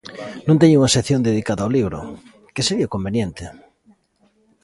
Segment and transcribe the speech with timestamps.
[0.47, 1.99] Non teñen unha sección dedicada ao libro,
[2.53, 3.45] que sería o conveniente.